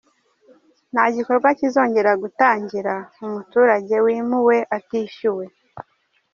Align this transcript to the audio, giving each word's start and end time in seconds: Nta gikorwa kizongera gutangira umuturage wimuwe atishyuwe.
Nta 0.93 1.03
gikorwa 1.15 1.49
kizongera 1.59 2.11
gutangira 2.23 2.93
umuturage 3.25 3.95
wimuwe 4.05 4.57
atishyuwe. 4.77 5.45